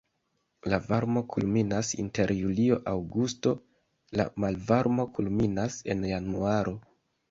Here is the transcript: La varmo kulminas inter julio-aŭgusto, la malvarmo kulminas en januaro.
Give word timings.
La 0.71 0.79
varmo 0.85 1.21
kulminas 1.35 1.91
inter 2.05 2.33
julio-aŭgusto, 2.39 3.55
la 4.19 4.29
malvarmo 4.47 5.09
kulminas 5.21 5.83
en 5.97 6.07
januaro. 6.17 6.81